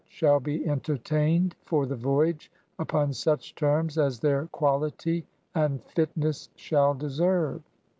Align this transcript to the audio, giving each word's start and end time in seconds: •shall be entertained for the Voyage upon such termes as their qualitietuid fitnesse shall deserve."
•shall 0.07 0.39
be 0.39 0.65
entertained 0.67 1.55
for 1.63 1.85
the 1.85 1.95
Voyage 1.95 2.51
upon 2.79 3.13
such 3.13 3.53
termes 3.53 3.99
as 3.99 4.19
their 4.19 4.47
qualitietuid 4.47 5.23
fitnesse 5.83 6.49
shall 6.55 6.95
deserve." 6.95 7.61